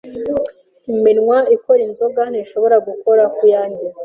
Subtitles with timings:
[0.91, 3.85] Iminwa ikora inzoga ntishobora gukora kuyanjye.